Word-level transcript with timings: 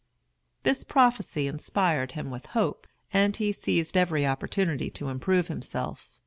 This 0.63 0.83
prophecy 0.83 1.45
inspired 1.45 2.13
him 2.13 2.31
with 2.31 2.47
hope, 2.57 2.87
and 3.13 3.35
he 3.37 3.51
seized 3.51 3.95
every 3.95 4.25
opportunity 4.25 4.89
to 4.89 5.09
improve 5.09 5.47
himself. 5.47 6.09